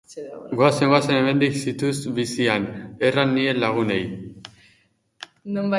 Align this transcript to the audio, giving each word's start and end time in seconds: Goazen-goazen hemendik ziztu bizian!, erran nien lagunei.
Goazen-goazen 0.61 1.13
hemendik 1.17 1.59
ziztu 1.65 2.15
bizian!, 2.21 2.67
erran 3.11 3.35
nien 3.37 3.61
lagunei. 3.67 4.03